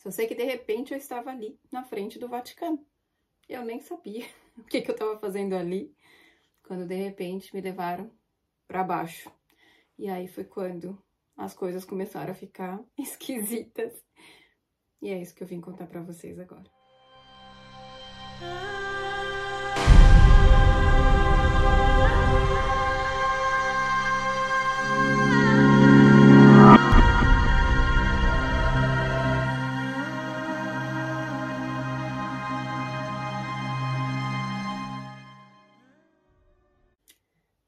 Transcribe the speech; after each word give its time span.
Só 0.00 0.10
sei 0.10 0.26
que 0.26 0.34
de 0.34 0.44
repente 0.44 0.92
eu 0.92 0.98
estava 0.98 1.30
ali 1.30 1.60
na 1.70 1.84
frente 1.84 2.18
do 2.18 2.26
Vaticano. 2.26 2.82
Eu 3.46 3.62
nem 3.62 3.82
sabia 3.82 4.26
o 4.56 4.64
que, 4.64 4.80
que 4.80 4.90
eu 4.90 4.94
estava 4.94 5.18
fazendo 5.18 5.54
ali, 5.54 5.94
quando 6.62 6.86
de 6.86 6.94
repente 6.94 7.54
me 7.54 7.60
levaram 7.60 8.10
para 8.66 8.82
baixo. 8.82 9.30
E 9.98 10.08
aí 10.08 10.26
foi 10.26 10.44
quando 10.44 10.98
as 11.36 11.52
coisas 11.52 11.84
começaram 11.84 12.32
a 12.32 12.34
ficar 12.34 12.82
esquisitas. 12.98 14.02
E 15.02 15.10
é 15.10 15.20
isso 15.20 15.34
que 15.34 15.42
eu 15.42 15.46
vim 15.46 15.60
contar 15.60 15.86
para 15.86 16.00
vocês 16.00 16.38
agora. 16.38 16.70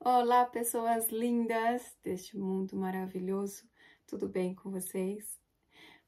Olá, 0.04 0.44
pessoas 0.44 1.10
lindas 1.10 1.96
deste 2.02 2.36
mundo 2.36 2.74
maravilhoso, 2.74 3.62
tudo 4.04 4.28
bem 4.28 4.52
com 4.52 4.68
vocês? 4.68 5.40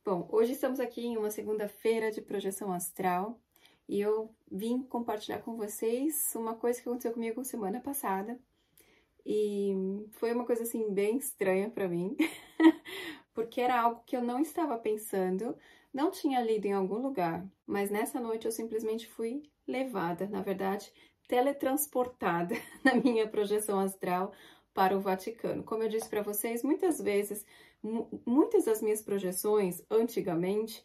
Bom, 0.05 0.29
hoje 0.33 0.51
estamos 0.51 0.81
aqui 0.81 1.07
em 1.07 1.17
uma 1.17 1.31
segunda-feira 1.31 2.11
de 2.11 2.21
projeção 2.21 2.73
astral 2.73 3.41
e 3.89 4.01
eu 4.01 4.35
vim 4.51 4.83
compartilhar 4.83 5.39
com 5.43 5.57
vocês 5.57 6.33
uma 6.35 6.57
coisa 6.57 6.83
que 6.83 6.89
aconteceu 6.89 7.13
comigo 7.13 7.45
semana 7.45 7.79
passada 7.79 8.37
e 9.25 9.73
foi 10.15 10.33
uma 10.33 10.45
coisa 10.45 10.65
assim 10.65 10.93
bem 10.93 11.17
estranha 11.17 11.71
para 11.71 11.87
mim, 11.87 12.17
porque 13.33 13.61
era 13.61 13.81
algo 13.81 14.03
que 14.05 14.17
eu 14.17 14.23
não 14.23 14.41
estava 14.41 14.77
pensando, 14.77 15.57
não 15.93 16.11
tinha 16.11 16.41
lido 16.43 16.67
em 16.67 16.73
algum 16.73 16.99
lugar, 16.99 17.47
mas 17.65 17.93
nessa 17.93 18.19
noite 18.19 18.45
eu 18.45 18.51
simplesmente 18.51 19.07
fui 19.07 19.45
levada, 19.69 20.27
na 20.27 20.43
verdade, 20.43 20.93
teletransportada 21.29 22.55
na 22.85 22.95
minha 22.95 23.27
projeção 23.29 23.81
astral 23.81 24.33
para 24.73 24.97
o 24.97 25.01
Vaticano. 25.01 25.63
Como 25.63 25.83
eu 25.83 25.89
disse 25.89 26.09
para 26.09 26.23
vocês, 26.23 26.63
muitas 26.63 27.01
vezes, 27.01 27.47
muitas 28.27 28.65
das 28.65 28.83
minhas 28.83 29.03
projeções 29.03 29.83
antigamente 29.91 30.85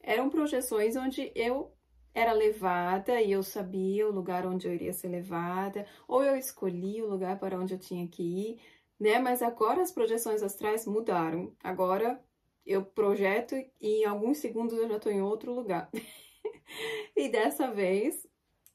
eram 0.00 0.30
projeções 0.30 0.96
onde 0.96 1.32
eu 1.34 1.72
era 2.14 2.32
levada 2.32 3.20
e 3.20 3.32
eu 3.32 3.42
sabia 3.42 4.08
o 4.08 4.12
lugar 4.12 4.46
onde 4.46 4.66
eu 4.66 4.72
iria 4.72 4.92
ser 4.92 5.08
levada, 5.08 5.86
ou 6.08 6.24
eu 6.24 6.34
escolhi 6.34 7.02
o 7.02 7.08
lugar 7.08 7.38
para 7.38 7.58
onde 7.58 7.74
eu 7.74 7.78
tinha 7.78 8.08
que 8.08 8.22
ir, 8.22 8.60
né? 8.98 9.18
Mas 9.18 9.42
agora 9.42 9.82
as 9.82 9.92
projeções 9.92 10.42
astrais 10.42 10.86
mudaram. 10.86 11.52
Agora 11.62 12.18
eu 12.64 12.82
projeto 12.82 13.54
e 13.54 14.02
em 14.02 14.04
alguns 14.06 14.38
segundos 14.38 14.78
eu 14.78 14.88
já 14.88 14.96
estou 14.96 15.12
em 15.12 15.20
outro 15.20 15.52
lugar. 15.52 15.90
e 17.14 17.28
dessa 17.28 17.70
vez 17.70 18.26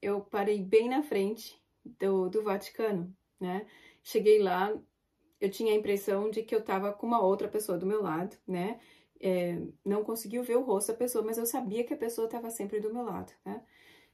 eu 0.01 0.21
parei 0.21 0.61
bem 0.61 0.89
na 0.89 1.03
frente 1.03 1.61
do, 1.99 2.29
do 2.29 2.43
Vaticano, 2.43 3.15
né? 3.39 3.65
Cheguei 4.03 4.41
lá, 4.41 4.73
eu 5.39 5.49
tinha 5.49 5.73
a 5.73 5.75
impressão 5.75 6.29
de 6.29 6.43
que 6.43 6.55
eu 6.55 6.59
estava 6.59 6.91
com 6.91 7.05
uma 7.05 7.21
outra 7.21 7.47
pessoa 7.47 7.77
do 7.77 7.85
meu 7.85 8.01
lado, 8.01 8.35
né? 8.47 8.79
É, 9.19 9.61
não 9.85 10.03
conseguiu 10.03 10.43
ver 10.43 10.57
o 10.57 10.63
rosto 10.63 10.91
da 10.91 10.97
pessoa, 10.97 11.23
mas 11.23 11.37
eu 11.37 11.45
sabia 11.45 11.83
que 11.83 11.93
a 11.93 11.97
pessoa 11.97 12.25
estava 12.25 12.49
sempre 12.49 12.79
do 12.79 12.93
meu 12.93 13.03
lado, 13.03 13.31
né? 13.45 13.63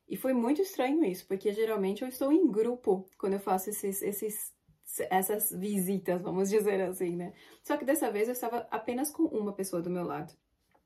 E 0.08 0.16
foi 0.16 0.34
muito 0.34 0.62
estranho 0.62 1.04
isso, 1.04 1.26
porque 1.28 1.52
geralmente 1.54 2.02
eu 2.02 2.08
estou 2.08 2.32
em 2.32 2.50
grupo 2.50 3.06
quando 3.18 3.34
eu 3.34 3.40
faço 3.40 3.70
esses, 3.70 4.02
esses, 4.02 4.54
essas 5.10 5.52
visitas, 5.52 6.22
vamos 6.22 6.50
dizer 6.50 6.82
assim, 6.82 7.16
né? 7.16 7.34
Só 7.64 7.76
que 7.78 7.86
dessa 7.86 8.10
vez 8.12 8.28
eu 8.28 8.34
estava 8.34 8.68
apenas 8.72 9.12
com 9.12 9.24
uma 9.24 9.54
pessoa 9.54 9.82
do 9.82 9.90
meu 9.90 10.04
lado 10.04 10.34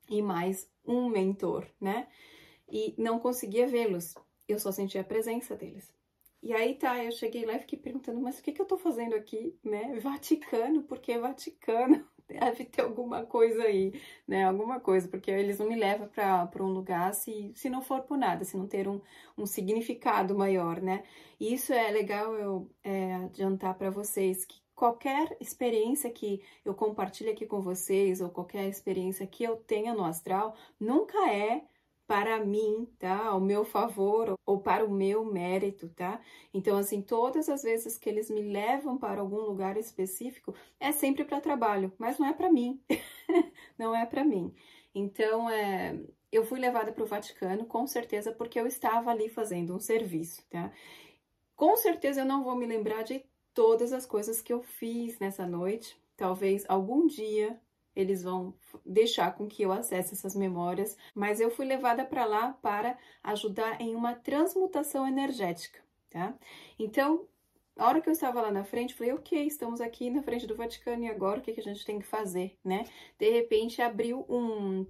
e 0.08 0.20
mais 0.20 0.68
um 0.84 1.08
mentor, 1.08 1.66
né? 1.80 2.08
E 2.68 2.94
não 2.98 3.18
conseguia 3.20 3.66
vê-los 3.66 4.14
eu 4.52 4.58
só 4.58 4.72
senti 4.72 4.98
a 4.98 5.04
presença 5.04 5.56
deles. 5.56 5.92
E 6.42 6.52
aí 6.52 6.74
tá, 6.74 7.02
eu 7.02 7.12
cheguei 7.12 7.46
lá 7.46 7.54
e 7.54 7.60
fiquei 7.60 7.78
perguntando, 7.78 8.20
mas 8.20 8.38
o 8.38 8.42
que, 8.42 8.50
que 8.52 8.60
eu 8.60 8.66
tô 8.66 8.76
fazendo 8.76 9.14
aqui, 9.14 9.56
né? 9.62 9.98
Vaticano, 10.00 10.82
por 10.82 10.98
que 10.98 11.16
Vaticano? 11.16 12.04
Deve 12.26 12.64
ter 12.64 12.82
alguma 12.82 13.24
coisa 13.24 13.62
aí, 13.62 13.92
né? 14.26 14.44
Alguma 14.44 14.80
coisa, 14.80 15.06
porque 15.06 15.30
eles 15.30 15.58
não 15.58 15.68
me 15.68 15.76
levam 15.76 16.08
para 16.08 16.64
um 16.64 16.72
lugar 16.72 17.14
se, 17.14 17.52
se 17.54 17.70
não 17.70 17.80
for 17.80 18.02
por 18.02 18.18
nada, 18.18 18.44
se 18.44 18.56
não 18.56 18.66
ter 18.66 18.88
um, 18.88 19.00
um 19.38 19.46
significado 19.46 20.34
maior, 20.36 20.80
né? 20.80 21.04
E 21.38 21.54
isso 21.54 21.72
é 21.72 21.90
legal 21.90 22.34
eu 22.34 22.68
é, 22.82 23.14
adiantar 23.16 23.76
para 23.76 23.90
vocês 23.90 24.44
que 24.44 24.60
qualquer 24.74 25.36
experiência 25.40 26.10
que 26.10 26.42
eu 26.64 26.74
compartilhe 26.74 27.30
aqui 27.30 27.46
com 27.46 27.60
vocês, 27.60 28.20
ou 28.20 28.30
qualquer 28.30 28.68
experiência 28.68 29.26
que 29.28 29.44
eu 29.44 29.56
tenha 29.56 29.94
no 29.94 30.04
astral, 30.04 30.56
nunca 30.80 31.30
é 31.30 31.62
para 32.06 32.44
mim, 32.44 32.86
tá? 32.98 33.26
Ao 33.26 33.40
meu 33.40 33.64
favor 33.64 34.38
ou 34.44 34.60
para 34.60 34.84
o 34.84 34.90
meu 34.90 35.24
mérito, 35.24 35.88
tá? 35.90 36.20
Então, 36.52 36.76
assim, 36.76 37.00
todas 37.00 37.48
as 37.48 37.62
vezes 37.62 37.96
que 37.96 38.08
eles 38.08 38.30
me 38.30 38.42
levam 38.42 38.98
para 38.98 39.20
algum 39.20 39.40
lugar 39.40 39.76
específico, 39.76 40.54
é 40.78 40.92
sempre 40.92 41.24
para 41.24 41.40
trabalho, 41.40 41.92
mas 41.98 42.18
não 42.18 42.26
é 42.26 42.32
para 42.32 42.50
mim. 42.50 42.80
não 43.78 43.94
é 43.94 44.04
para 44.04 44.24
mim. 44.24 44.54
Então, 44.94 45.48
é, 45.48 45.98
eu 46.30 46.44
fui 46.44 46.58
levada 46.58 46.92
para 46.92 47.04
o 47.04 47.06
Vaticano, 47.06 47.64
com 47.66 47.86
certeza, 47.86 48.32
porque 48.32 48.58
eu 48.58 48.66
estava 48.66 49.10
ali 49.10 49.28
fazendo 49.28 49.74
um 49.74 49.80
serviço, 49.80 50.44
tá? 50.50 50.72
Com 51.56 51.76
certeza 51.76 52.22
eu 52.22 52.26
não 52.26 52.42
vou 52.42 52.56
me 52.56 52.66
lembrar 52.66 53.02
de 53.02 53.24
todas 53.54 53.92
as 53.92 54.06
coisas 54.06 54.40
que 54.40 54.52
eu 54.52 54.62
fiz 54.62 55.18
nessa 55.18 55.46
noite. 55.46 55.96
Talvez 56.16 56.64
algum 56.68 57.06
dia 57.06 57.60
eles 57.94 58.22
vão 58.22 58.54
deixar 58.84 59.34
com 59.34 59.46
que 59.46 59.62
eu 59.62 59.72
acesse 59.72 60.14
essas 60.14 60.34
memórias, 60.34 60.96
mas 61.14 61.40
eu 61.40 61.50
fui 61.50 61.66
levada 61.66 62.04
para 62.04 62.24
lá 62.24 62.52
para 62.62 62.98
ajudar 63.22 63.80
em 63.80 63.94
uma 63.94 64.14
transmutação 64.14 65.06
energética, 65.06 65.80
tá? 66.10 66.34
Então, 66.78 67.26
a 67.76 67.88
hora 67.88 68.00
que 68.00 68.08
eu 68.08 68.12
estava 68.12 68.40
lá 68.40 68.50
na 68.50 68.64
frente, 68.64 68.94
falei, 68.94 69.12
ok, 69.12 69.46
estamos 69.46 69.80
aqui 69.80 70.10
na 70.10 70.22
frente 70.22 70.46
do 70.46 70.56
Vaticano 70.56 71.04
e 71.04 71.08
agora 71.08 71.40
o 71.40 71.42
que, 71.42 71.52
que 71.52 71.60
a 71.60 71.64
gente 71.64 71.84
tem 71.84 71.98
que 71.98 72.06
fazer, 72.06 72.56
né? 72.64 72.84
De 73.18 73.30
repente 73.30 73.80
abriu 73.80 74.26
um, 74.28 74.86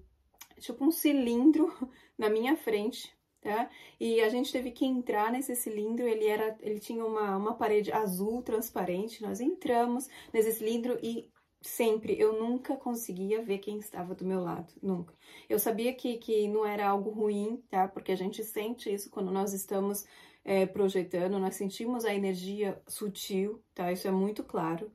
tipo 0.59 0.85
um 0.85 0.91
cilindro 0.91 1.73
na 2.19 2.29
minha 2.29 2.57
frente, 2.57 3.15
tá? 3.41 3.71
E 4.01 4.21
a 4.21 4.29
gente 4.29 4.53
teve 4.53 4.71
que 4.71 4.85
entrar 4.85 5.31
nesse 5.31 5.55
cilindro, 5.55 6.07
ele 6.07 6.27
era, 6.27 6.57
ele 6.61 6.81
tinha 6.81 7.05
uma, 7.05 7.37
uma 7.37 7.55
parede 7.55 7.93
azul 7.93 8.43
transparente, 8.43 9.23
nós 9.23 9.41
entramos 9.41 10.09
nesse 10.33 10.53
cilindro 10.53 10.99
e 11.03 11.31
sempre, 11.63 12.19
eu 12.19 12.39
nunca 12.39 12.77
conseguia 12.77 13.43
ver 13.43 13.59
quem 13.59 13.79
estava 13.79 14.15
do 14.15 14.25
meu 14.25 14.41
lado, 14.41 14.73
nunca. 14.83 15.15
Eu 15.49 15.59
sabia 15.59 15.95
que, 15.95 16.19
que 16.19 16.49
não 16.49 16.67
era 16.67 16.89
algo 16.89 17.11
ruim, 17.11 17.63
tá? 17.71 17.89
Porque 17.89 18.13
a 18.13 18.17
gente 18.17 18.43
sente 18.45 18.93
isso 18.93 19.11
quando 19.11 19.31
nós 19.31 19.53
estamos 19.53 20.05
é, 20.45 20.67
projetando, 20.67 21.39
nós 21.39 21.55
sentimos 21.55 22.05
a 22.05 22.15
energia 22.15 22.81
sutil, 22.87 23.63
tá? 23.75 23.93
Isso 23.93 24.09
é 24.09 24.11
muito 24.11 24.43
claro. 24.43 24.91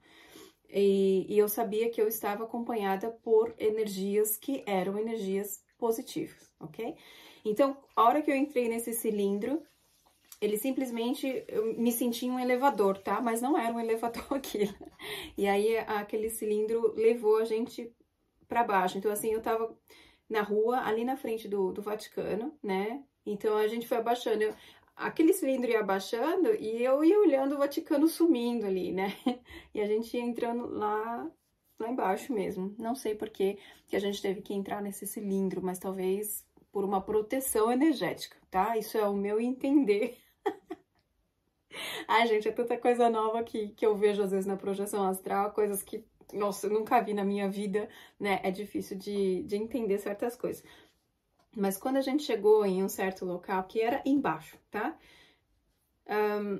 E, 0.69 1.25
e 1.29 1.37
eu 1.37 1.47
sabia 1.47 1.89
que 1.89 2.01
eu 2.01 2.07
estava 2.07 2.43
acompanhada 2.43 3.09
por 3.09 3.55
energias 3.57 4.37
que 4.37 4.63
eram 4.65 4.97
energias 4.97 5.63
positivas, 5.77 6.51
ok? 6.59 6.95
Então, 7.45 7.77
a 7.95 8.03
hora 8.03 8.21
que 8.21 8.29
eu 8.29 8.35
entrei 8.35 8.67
nesse 8.67 8.91
cilindro, 8.93 9.61
ele 10.39 10.57
simplesmente 10.57 11.43
eu 11.47 11.77
me 11.77 11.91
senti 11.91 12.29
um 12.29 12.39
elevador, 12.39 12.97
tá? 12.97 13.21
Mas 13.21 13.41
não 13.41 13.57
era 13.57 13.73
um 13.73 13.79
elevador 13.79 14.25
aquilo. 14.35 14.73
E 15.37 15.47
aí 15.47 15.77
aquele 15.79 16.29
cilindro 16.29 16.93
levou 16.95 17.37
a 17.37 17.45
gente 17.45 17.91
para 18.47 18.63
baixo. 18.63 18.97
Então 18.97 19.11
assim, 19.11 19.31
eu 19.33 19.41
tava 19.41 19.75
na 20.29 20.41
rua, 20.41 20.79
ali 20.81 21.05
na 21.05 21.17
frente 21.17 21.47
do, 21.47 21.71
do 21.71 21.81
Vaticano, 21.81 22.53
né? 22.61 23.03
Então 23.25 23.57
a 23.57 23.67
gente 23.67 23.87
foi 23.87 23.97
abaixando. 23.97 24.43
Eu, 24.43 24.53
aquele 24.95 25.33
cilindro 25.33 25.71
ia 25.71 25.79
abaixando 25.79 26.53
e 26.55 26.83
eu 26.83 27.03
ia 27.03 27.19
olhando 27.19 27.55
o 27.55 27.57
Vaticano 27.57 28.07
sumindo 28.07 28.65
ali, 28.65 28.91
né? 28.91 29.13
E 29.73 29.81
a 29.81 29.85
gente 29.85 30.15
ia 30.15 30.23
entrando 30.23 30.67
lá 30.67 31.29
lá 31.79 31.89
embaixo 31.89 32.33
mesmo. 32.33 32.75
Não 32.77 32.95
sei 32.95 33.15
por 33.15 33.29
que, 33.29 33.57
que 33.87 33.95
a 33.95 33.99
gente 33.99 34.21
teve 34.21 34.41
que 34.41 34.53
entrar 34.53 34.81
nesse 34.81 35.05
cilindro, 35.05 35.61
mas 35.61 35.79
talvez 35.79 36.45
por 36.71 36.83
uma 36.83 37.01
proteção 37.01 37.71
energética, 37.71 38.37
tá? 38.49 38.77
Isso 38.77 38.97
é 38.97 39.07
o 39.07 39.15
meu 39.15 39.39
entender 39.39 40.17
Ai, 42.07 42.27
gente, 42.27 42.47
é 42.47 42.51
tanta 42.51 42.77
coisa 42.77 43.09
nova 43.09 43.43
que, 43.43 43.69
que 43.69 43.85
eu 43.85 43.95
vejo 43.95 44.23
às 44.23 44.31
vezes 44.31 44.45
na 44.45 44.57
projeção 44.57 45.07
astral, 45.07 45.51
coisas 45.51 45.83
que, 45.83 46.03
nossa, 46.33 46.67
eu 46.67 46.71
nunca 46.71 47.01
vi 47.01 47.13
na 47.13 47.23
minha 47.23 47.49
vida, 47.49 47.89
né? 48.19 48.39
É 48.43 48.51
difícil 48.51 48.97
de, 48.97 49.43
de 49.43 49.55
entender 49.55 49.97
certas 49.99 50.35
coisas. 50.35 50.63
Mas 51.55 51.77
quando 51.77 51.97
a 51.97 52.01
gente 52.01 52.23
chegou 52.23 52.65
em 52.65 52.83
um 52.83 52.89
certo 52.89 53.25
local, 53.25 53.63
que 53.63 53.81
era 53.81 54.01
embaixo, 54.05 54.57
tá? 54.69 54.97
Um, 56.07 56.59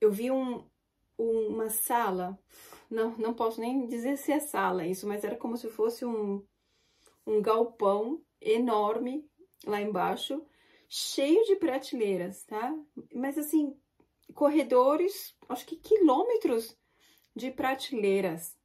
eu 0.00 0.10
vi 0.10 0.30
um, 0.30 0.64
uma 1.18 1.68
sala, 1.68 2.38
não, 2.90 3.16
não 3.16 3.34
posso 3.34 3.60
nem 3.60 3.86
dizer 3.86 4.16
se 4.16 4.32
é 4.32 4.40
sala 4.40 4.86
isso, 4.86 5.06
mas 5.06 5.22
era 5.24 5.36
como 5.36 5.56
se 5.56 5.68
fosse 5.68 6.04
um, 6.04 6.42
um 7.26 7.40
galpão 7.40 8.20
enorme 8.40 9.24
lá 9.66 9.80
embaixo, 9.80 10.42
cheio 10.88 11.44
de 11.44 11.56
prateleiras, 11.56 12.42
tá? 12.44 12.74
Mas 13.14 13.38
assim, 13.38 13.76
corredores, 14.40 15.36
acho 15.50 15.66
que 15.66 15.76
quilômetros 15.76 16.74
de 17.36 17.50
prateleiras. 17.50 18.56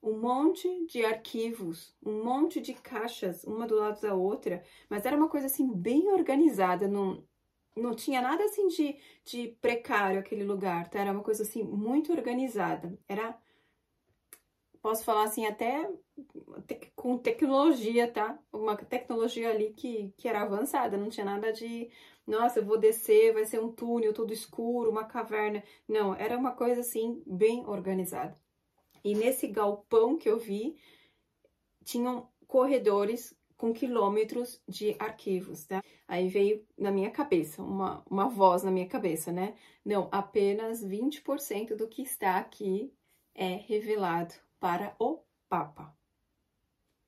um 0.00 0.20
monte 0.20 0.68
de 0.86 1.04
arquivos, 1.04 1.92
um 2.04 2.22
monte 2.22 2.60
de 2.60 2.74
caixas, 2.74 3.42
uma 3.42 3.66
do 3.66 3.74
lado 3.76 4.00
da 4.00 4.14
outra, 4.14 4.62
mas 4.88 5.04
era 5.06 5.16
uma 5.16 5.28
coisa 5.28 5.46
assim 5.46 5.66
bem 5.74 6.12
organizada, 6.12 6.86
não, 6.86 7.24
não 7.74 7.94
tinha 7.94 8.20
nada 8.22 8.44
assim 8.44 8.68
de, 8.68 8.96
de 9.24 9.48
precário 9.62 10.20
aquele 10.20 10.44
lugar, 10.44 10.88
tá? 10.88 11.00
Era 11.00 11.12
uma 11.12 11.22
coisa 11.22 11.42
assim 11.42 11.62
muito 11.64 12.12
organizada. 12.12 12.96
Era, 13.08 13.36
posso 14.82 15.04
falar 15.04 15.24
assim, 15.24 15.46
até 15.46 15.90
te, 16.66 16.92
com 16.94 17.18
tecnologia, 17.18 18.06
tá? 18.10 18.38
Uma 18.52 18.76
tecnologia 18.76 19.50
ali 19.50 19.72
que, 19.72 20.12
que 20.16 20.28
era 20.28 20.42
avançada, 20.42 20.96
não 20.98 21.08
tinha 21.08 21.24
nada 21.26 21.52
de, 21.52 21.90
nossa, 22.26 22.58
eu 22.58 22.64
vou 22.64 22.78
descer, 22.78 23.32
vai 23.34 23.44
ser 23.44 23.60
um 23.60 23.70
túnel 23.70 24.14
todo 24.14 24.32
escuro, 24.32 24.90
uma 24.90 25.04
caverna. 25.04 25.62
Não, 25.86 26.14
era 26.14 26.38
uma 26.38 26.52
coisa 26.52 26.80
assim 26.80 27.22
bem 27.26 27.66
organizada. 27.66 28.38
E 29.04 29.14
nesse 29.14 29.46
galpão 29.46 30.16
que 30.16 30.28
eu 30.28 30.38
vi, 30.38 30.76
tinham 31.84 32.28
corredores 32.46 33.36
com 33.56 33.72
quilômetros 33.72 34.62
de 34.66 34.96
arquivos, 34.98 35.66
tá? 35.66 35.82
Aí 36.08 36.28
veio 36.28 36.66
na 36.78 36.90
minha 36.90 37.10
cabeça, 37.10 37.62
uma, 37.62 38.02
uma 38.10 38.28
voz 38.28 38.62
na 38.62 38.70
minha 38.70 38.88
cabeça, 38.88 39.30
né? 39.30 39.56
Não, 39.84 40.08
apenas 40.10 40.84
20% 40.84 41.76
do 41.76 41.88
que 41.88 42.02
está 42.02 42.38
aqui 42.38 42.92
é 43.34 43.54
revelado 43.54 44.34
para 44.58 44.94
o 44.98 45.22
Papa. 45.48 45.94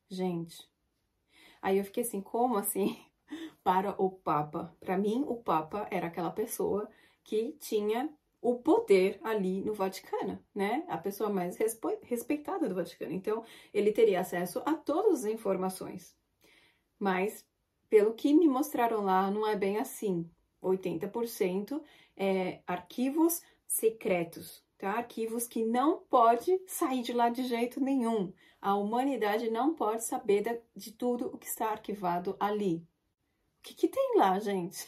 Gente, 0.09 0.71
aí 1.61 1.79
eu 1.79 1.85
fiquei 1.85 2.03
assim, 2.03 2.21
como 2.21 2.57
assim? 2.57 2.97
Para 3.63 3.95
o 4.01 4.11
Papa. 4.11 4.75
Para 4.81 4.97
mim, 4.97 5.25
o 5.27 5.37
Papa 5.37 5.87
era 5.91 6.07
aquela 6.07 6.31
pessoa 6.31 6.89
que 7.25 7.53
tinha 7.61 8.09
o 8.41 8.57
poder 8.61 9.19
ali 9.25 9.61
no 9.63 9.75
Vaticano, 9.75 10.39
né? 10.55 10.85
A 10.87 10.97
pessoa 10.97 11.29
mais 11.29 11.57
respeitada 12.03 12.69
do 12.69 12.75
Vaticano. 12.75 13.13
Então, 13.13 13.45
ele 13.75 13.91
teria 13.91 14.21
acesso 14.21 14.63
a 14.65 14.75
todas 14.75 15.25
as 15.25 15.33
informações. 15.33 16.17
Mas, 16.99 17.45
pelo 17.89 18.15
que 18.15 18.33
me 18.33 18.47
mostraram 18.47 19.03
lá, 19.03 19.31
não 19.31 19.47
é 19.47 19.57
bem 19.57 19.79
assim. 19.79 20.31
80% 20.63 21.83
é 22.17 22.61
arquivos 22.67 23.43
secretos, 23.67 24.65
tá? 24.79 24.93
Arquivos 24.93 25.49
que 25.49 25.65
não 25.65 25.99
pode 26.09 26.61
sair 26.69 27.03
de 27.03 27.13
lá 27.13 27.29
de 27.29 27.43
jeito 27.45 27.81
nenhum. 27.81 28.33
A 28.61 28.77
humanidade 28.77 29.51
não 29.51 29.75
pode 29.75 30.05
saber 30.05 30.63
de 30.75 30.93
tudo 30.93 31.27
o 31.27 31.39
que 31.39 31.47
está 31.47 31.71
arquivado 31.71 32.37
ali. 32.39 32.87
Que, 33.67 33.75
que 33.75 33.89
tem 33.89 34.17
lá, 34.17 34.39
gente? 34.39 34.87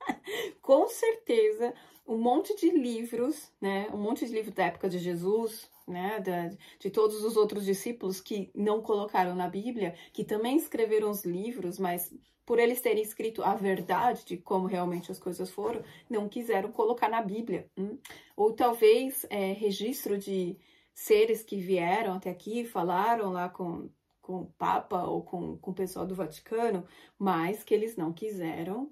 Com 0.62 0.86
certeza 0.86 1.74
um 2.06 2.16
monte 2.16 2.54
de 2.54 2.70
livros, 2.70 3.50
né? 3.60 3.88
Um 3.92 3.96
monte 3.96 4.24
de 4.24 4.32
livros 4.32 4.54
da 4.54 4.66
época 4.66 4.88
de 4.88 4.98
Jesus, 4.98 5.68
né? 5.88 6.20
De, 6.20 6.56
de 6.78 6.90
todos 6.90 7.24
os 7.24 7.36
outros 7.36 7.64
discípulos 7.64 8.20
que 8.20 8.52
não 8.54 8.80
colocaram 8.80 9.34
na 9.34 9.48
Bíblia, 9.48 9.96
que 10.12 10.22
também 10.22 10.56
escreveram 10.56 11.10
os 11.10 11.24
livros, 11.24 11.76
mas 11.76 12.14
por 12.46 12.60
eles 12.60 12.80
terem 12.80 13.02
escrito 13.02 13.42
a 13.42 13.54
verdade 13.54 14.24
de 14.24 14.36
como 14.36 14.68
realmente 14.68 15.10
as 15.10 15.18
coisas 15.18 15.50
foram, 15.50 15.82
não 16.08 16.28
quiseram 16.28 16.70
colocar 16.70 17.08
na 17.08 17.20
Bíblia. 17.20 17.68
Hum? 17.76 17.98
Ou 18.36 18.52
talvez 18.52 19.26
é, 19.28 19.52
registro 19.52 20.16
de 20.16 20.56
seres 20.94 21.42
que 21.42 21.56
vieram 21.56 22.14
até 22.14 22.30
aqui, 22.30 22.64
falaram 22.64 23.32
lá 23.32 23.48
com, 23.48 23.88
com 24.24 24.40
o 24.40 24.46
Papa 24.56 25.02
ou 25.04 25.22
com, 25.22 25.58
com 25.58 25.70
o 25.70 25.74
pessoal 25.74 26.06
do 26.06 26.14
Vaticano, 26.14 26.86
mas 27.18 27.62
que 27.62 27.74
eles 27.74 27.94
não 27.94 28.10
quiseram 28.10 28.90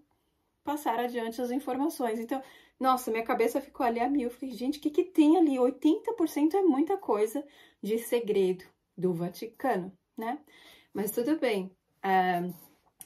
passar 0.62 1.00
adiante 1.00 1.40
as 1.40 1.50
informações. 1.50 2.20
Então, 2.20 2.43
nossa, 2.79 3.11
minha 3.11 3.25
cabeça 3.25 3.58
ficou 3.58 3.84
ali 3.84 3.99
a 3.99 4.11
mil. 4.11 4.25
Eu 4.25 4.31
falei, 4.31 4.55
gente, 4.55 4.79
o 4.79 4.81
que, 4.82 4.90
que 4.90 5.05
tem 5.05 5.38
ali? 5.38 5.56
80% 5.56 6.55
é 6.55 6.61
muita 6.62 6.99
coisa 6.99 7.43
de 7.82 7.99
segredo 7.99 8.62
do 8.96 9.14
Vaticano, 9.14 9.90
né? 10.19 10.38
Mas 10.93 11.11
tudo 11.11 11.38
bem. 11.38 11.75
Uh, 12.05 12.55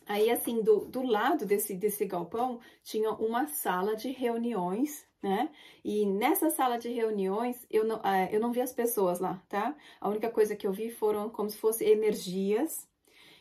aí, 0.05 0.29
assim, 0.29 0.63
do, 0.63 0.87
do 0.87 1.03
lado 1.03 1.47
desse, 1.47 1.77
desse 1.77 2.05
galpão 2.07 2.59
tinha 2.83 3.13
uma 3.13 3.47
sala 3.47 3.95
de 3.95 4.11
reuniões, 4.11 5.06
né? 5.23 5.51
E 5.85 6.07
nessa 6.07 6.51
sala 6.51 6.79
de 6.79 6.89
reuniões 6.89 7.67
eu 7.71 7.85
não, 7.85 7.97
uh, 7.97 8.29
eu 8.31 8.41
não 8.41 8.53
vi 8.53 8.61
as 8.61 8.73
pessoas 8.73 9.19
lá, 9.19 9.43
tá? 9.49 9.77
A 10.01 10.09
única 10.09 10.31
coisa 10.31 10.57
que 10.57 10.67
eu 10.67 10.73
vi 10.73 10.91
foram 10.91 11.29
como 11.31 11.51
se 11.51 11.59
fossem 11.59 11.89
energias 11.89 12.89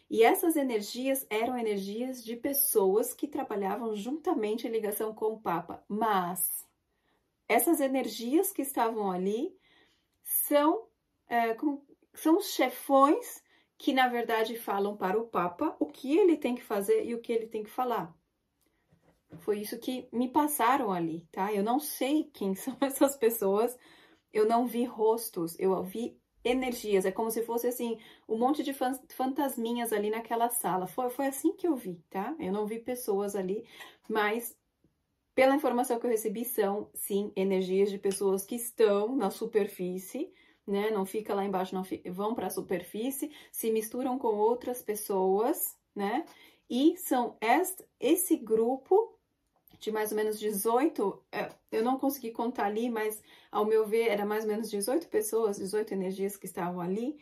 e 0.10 0.24
essas 0.24 0.56
energias 0.56 1.26
eram 1.30 1.58
energias 1.58 2.24
de 2.24 2.36
pessoas 2.36 3.14
que 3.14 3.28
trabalhavam 3.28 3.96
juntamente 3.96 4.68
em 4.68 4.72
ligação 4.72 5.14
com 5.14 5.34
o 5.34 5.40
Papa. 5.40 5.84
Mas 5.88 6.66
essas 7.48 7.80
energias 7.80 8.52
que 8.52 8.62
estavam 8.62 9.12
ali 9.12 9.58
são, 10.24 10.88
é, 11.28 11.56
são 12.14 12.38
os 12.38 12.52
chefões 12.54 13.44
que, 13.78 13.94
na 13.94 14.08
verdade, 14.08 14.58
falam 14.58 14.96
para 14.96 15.20
o 15.20 15.28
Papa 15.28 15.76
o 15.80 15.88
que 15.88 16.18
ele 16.18 16.38
tem 16.38 16.56
que 16.56 16.64
fazer 16.64 17.04
e 17.06 17.16
o 17.16 17.22
que 17.22 17.34
ele 17.34 17.48
tem 17.48 17.64
que 17.64 17.70
falar. 17.70 18.16
Foi 19.42 19.60
isso 19.60 19.80
que 19.80 20.08
me 20.12 20.30
passaram 20.30 20.92
ali, 20.92 21.28
tá? 21.32 21.54
Eu 21.54 21.64
não 21.64 21.80
sei 21.80 22.30
quem 22.34 22.54
são 22.56 22.76
essas 22.82 23.16
pessoas, 23.16 23.78
eu 24.34 24.48
não 24.48 24.66
vi 24.66 24.84
rostos, 24.86 25.58
eu 25.60 25.82
vi 25.84 26.18
energias. 26.44 27.06
É 27.06 27.12
como 27.12 27.32
se 27.32 27.44
fosse 27.44 27.68
assim, 27.68 27.98
um 28.28 28.38
monte 28.38 28.64
de 28.64 28.74
fantasminhas 29.10 29.92
ali 29.92 30.10
naquela 30.10 30.50
sala. 30.50 30.88
Foi, 30.88 31.10
foi 31.10 31.28
assim 31.28 31.54
que 31.54 31.68
eu 31.68 31.76
vi, 31.76 32.04
tá? 32.10 32.36
Eu 32.40 32.52
não 32.52 32.66
vi 32.66 32.80
pessoas 32.80 33.36
ali, 33.36 33.66
mas 34.08 34.56
pela 35.34 35.56
informação 35.56 36.00
que 36.00 36.06
eu 36.06 36.10
recebi, 36.10 36.46
são 36.46 36.90
sim 36.94 37.32
energias 37.36 37.90
de 37.90 37.98
pessoas 37.98 38.46
que 38.46 38.56
estão 38.56 39.16
na 39.16 39.30
superfície. 39.30 40.32
Né? 40.66 40.90
Não 40.90 41.06
fica 41.06 41.36
lá 41.36 41.46
embaixo, 41.46 41.76
não 41.76 41.84
vão 42.12 42.34
para 42.34 42.48
a 42.48 42.50
superfície, 42.50 43.32
se 43.52 43.70
misturam 43.72 44.18
com 44.18 44.30
outras 44.30 44.82
pessoas, 44.82 45.78
né? 45.94 46.26
E 46.68 46.98
são 46.98 47.38
esse 48.00 48.36
grupo 48.36 49.15
de 49.80 49.92
mais 49.92 50.12
ou 50.12 50.18
menos 50.18 50.40
18, 50.40 51.24
é, 51.32 51.50
eu 51.72 51.84
não 51.84 51.98
consegui 52.00 52.32
contar 52.32 52.66
ali, 52.66 52.90
mas 52.90 53.22
ao 53.52 53.66
meu 53.66 53.86
ver 53.86 54.08
era 54.08 54.26
mais 54.26 54.44
ou 54.44 54.50
menos 54.50 54.70
18 54.70 55.08
pessoas, 55.08 55.58
18 55.58 55.94
energias 55.94 56.38
que 56.38 56.46
estavam 56.46 56.82
ali, 56.82 57.18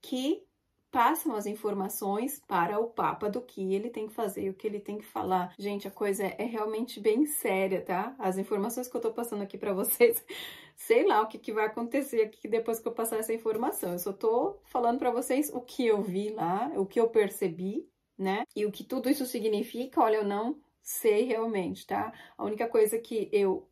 que 0.00 0.46
passam 0.92 1.34
as 1.34 1.46
informações 1.46 2.38
para 2.46 2.78
o 2.78 2.86
Papa 2.86 3.30
do 3.30 3.40
que 3.40 3.74
ele 3.74 3.88
tem 3.88 4.06
que 4.06 4.12
fazer, 4.12 4.50
o 4.50 4.54
que 4.54 4.66
ele 4.66 4.78
tem 4.78 4.98
que 4.98 5.06
falar. 5.06 5.54
Gente, 5.58 5.88
a 5.88 5.90
coisa 5.90 6.24
é 6.24 6.44
realmente 6.44 7.00
bem 7.00 7.24
séria, 7.24 7.80
tá? 7.80 8.14
As 8.18 8.36
informações 8.36 8.88
que 8.88 8.96
eu 8.96 9.00
tô 9.00 9.10
passando 9.10 9.42
aqui 9.42 9.56
para 9.56 9.72
vocês, 9.72 10.22
sei 10.76 11.06
lá 11.06 11.22
o 11.22 11.26
que, 11.26 11.38
que 11.38 11.52
vai 11.52 11.64
acontecer 11.64 12.20
aqui 12.20 12.46
depois 12.46 12.78
que 12.78 12.86
eu 12.86 12.92
passar 12.92 13.16
essa 13.16 13.32
informação. 13.32 13.92
Eu 13.92 13.98
só 13.98 14.12
tô 14.12 14.58
falando 14.66 14.98
para 14.98 15.10
vocês 15.10 15.50
o 15.52 15.62
que 15.62 15.86
eu 15.86 16.02
vi 16.02 16.28
lá, 16.28 16.70
o 16.76 16.84
que 16.84 17.00
eu 17.00 17.08
percebi, 17.08 17.88
né? 18.18 18.44
E 18.54 18.66
o 18.66 18.70
que 18.70 18.84
tudo 18.84 19.08
isso 19.08 19.24
significa, 19.24 20.02
olha, 20.02 20.16
eu 20.16 20.24
não 20.24 20.60
sei 20.82 21.24
realmente, 21.24 21.86
tá? 21.86 22.12
A 22.36 22.44
única 22.44 22.68
coisa 22.68 22.98
que 22.98 23.28
eu 23.32 23.68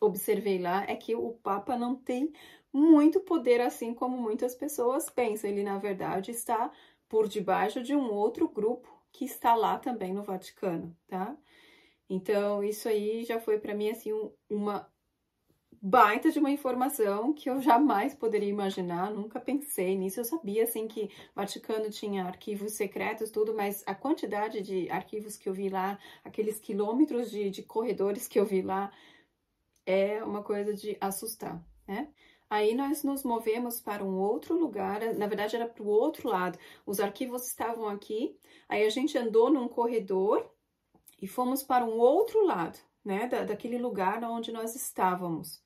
observei 0.00 0.58
lá 0.58 0.84
é 0.84 0.96
que 0.96 1.14
o 1.14 1.32
Papa 1.42 1.76
não 1.76 1.96
tem 1.96 2.32
muito 2.72 3.20
poder 3.20 3.60
assim 3.60 3.94
como 3.94 4.16
muitas 4.16 4.54
pessoas 4.54 5.08
pensam. 5.10 5.50
Ele, 5.50 5.62
na 5.62 5.78
verdade, 5.78 6.30
está 6.30 6.70
por 7.08 7.28
debaixo 7.28 7.82
de 7.82 7.94
um 7.94 8.10
outro 8.12 8.48
grupo 8.48 8.88
que 9.12 9.24
está 9.24 9.54
lá 9.54 9.78
também 9.78 10.12
no 10.14 10.22
Vaticano, 10.22 10.96
tá? 11.06 11.36
Então, 12.08 12.62
isso 12.64 12.88
aí 12.88 13.24
já 13.24 13.40
foi 13.40 13.58
para 13.58 13.74
mim 13.74 13.90
assim 13.90 14.12
um, 14.12 14.32
uma 14.48 14.90
baita 15.82 16.30
de 16.30 16.38
uma 16.38 16.50
informação 16.50 17.32
que 17.32 17.50
eu 17.50 17.60
jamais 17.60 18.14
poderia 18.14 18.48
imaginar, 18.48 19.10
nunca 19.10 19.40
pensei 19.40 19.96
nisso. 19.96 20.20
Eu 20.20 20.24
sabia 20.24 20.62
assim 20.62 20.86
que 20.86 21.04
o 21.04 21.10
Vaticano 21.34 21.90
tinha 21.90 22.24
arquivos 22.24 22.74
secretos, 22.74 23.30
tudo, 23.32 23.52
mas 23.52 23.82
a 23.84 23.94
quantidade 23.94 24.60
de 24.62 24.88
arquivos 24.90 25.36
que 25.36 25.48
eu 25.48 25.52
vi 25.52 25.68
lá, 25.68 25.98
aqueles 26.22 26.60
quilômetros 26.60 27.30
de, 27.32 27.50
de 27.50 27.62
corredores 27.64 28.28
que 28.28 28.38
eu 28.38 28.44
vi 28.46 28.62
lá, 28.62 28.92
é 29.84 30.22
uma 30.22 30.42
coisa 30.42 30.72
de 30.72 30.96
assustar, 31.00 31.60
né? 31.86 32.08
Aí 32.48 32.74
nós 32.74 33.02
nos 33.02 33.24
movemos 33.24 33.80
para 33.80 34.04
um 34.04 34.18
outro 34.18 34.54
lugar, 34.56 35.00
na 35.14 35.26
verdade 35.26 35.56
era 35.56 35.66
para 35.66 35.82
o 35.82 35.88
outro 35.88 36.28
lado. 36.28 36.58
Os 36.86 37.00
arquivos 37.00 37.46
estavam 37.46 37.88
aqui, 37.88 38.38
aí 38.68 38.84
a 38.84 38.90
gente 38.90 39.16
andou 39.18 39.50
num 39.50 39.66
corredor 39.68 40.48
e 41.20 41.26
fomos 41.26 41.62
para 41.62 41.84
um 41.84 41.98
outro 41.98 42.44
lado, 42.44 42.78
né, 43.04 43.26
da, 43.26 43.42
daquele 43.42 43.78
lugar 43.78 44.22
onde 44.24 44.52
nós 44.52 44.76
estávamos. 44.76 45.62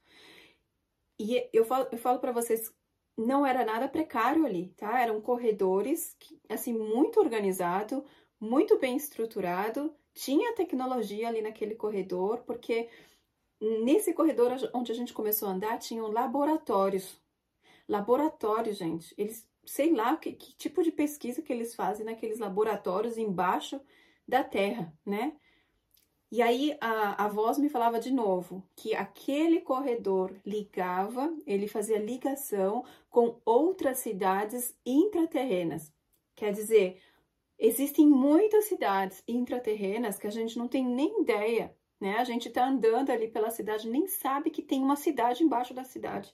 E 1.18 1.48
eu 1.52 1.64
falo, 1.64 1.88
eu 1.90 1.98
falo 1.98 2.18
para 2.18 2.32
vocês, 2.32 2.72
não 3.16 3.46
era 3.46 3.64
nada 3.64 3.88
precário 3.88 4.44
ali, 4.44 4.68
tá? 4.76 5.00
Eram 5.00 5.20
corredores, 5.20 6.16
assim, 6.48 6.72
muito 6.72 7.18
organizado, 7.20 8.04
muito 8.38 8.78
bem 8.78 8.96
estruturado, 8.96 9.94
tinha 10.14 10.54
tecnologia 10.54 11.28
ali 11.28 11.40
naquele 11.40 11.74
corredor, 11.74 12.42
porque 12.44 12.88
nesse 13.60 14.12
corredor 14.12 14.52
onde 14.74 14.92
a 14.92 14.94
gente 14.94 15.12
começou 15.12 15.48
a 15.48 15.52
andar, 15.52 15.78
tinham 15.78 16.08
laboratórios. 16.08 17.20
Laboratórios, 17.88 18.76
gente, 18.78 19.14
eles, 19.16 19.48
sei 19.64 19.92
lá 19.92 20.16
que, 20.16 20.32
que 20.32 20.54
tipo 20.56 20.82
de 20.82 20.92
pesquisa 20.92 21.42
que 21.42 21.52
eles 21.52 21.74
fazem 21.74 22.04
naqueles 22.04 22.38
laboratórios 22.38 23.16
embaixo 23.16 23.80
da 24.26 24.42
terra, 24.44 24.92
né? 25.04 25.36
E 26.30 26.42
aí 26.42 26.76
a, 26.80 27.24
a 27.24 27.28
voz 27.28 27.56
me 27.56 27.68
falava 27.68 28.00
de 28.00 28.12
novo 28.12 28.68
que 28.74 28.94
aquele 28.94 29.60
corredor 29.60 30.34
ligava, 30.44 31.32
ele 31.46 31.68
fazia 31.68 31.98
ligação 31.98 32.84
com 33.08 33.40
outras 33.44 33.98
cidades 33.98 34.76
intraterrenas. 34.84 35.92
Quer 36.34 36.52
dizer, 36.52 37.00
existem 37.58 38.08
muitas 38.08 38.64
cidades 38.64 39.22
intraterrenas 39.26 40.18
que 40.18 40.26
a 40.26 40.30
gente 40.30 40.58
não 40.58 40.66
tem 40.66 40.84
nem 40.84 41.22
ideia, 41.22 41.74
né? 42.00 42.16
A 42.18 42.24
gente 42.24 42.50
tá 42.50 42.66
andando 42.66 43.10
ali 43.10 43.28
pela 43.28 43.50
cidade, 43.50 43.88
nem 43.88 44.08
sabe 44.08 44.50
que 44.50 44.62
tem 44.62 44.82
uma 44.82 44.96
cidade 44.96 45.44
embaixo 45.44 45.72
da 45.72 45.84
cidade. 45.84 46.32